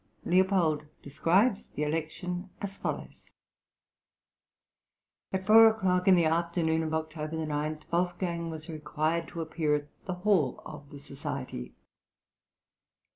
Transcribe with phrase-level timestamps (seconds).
[0.25, 3.13] Leopold describes the election as follows:
[5.31, 10.05] At 4 o'clock in the afternoon of October 9 Wolfgang was required to appear at
[10.07, 11.75] the hall of the society.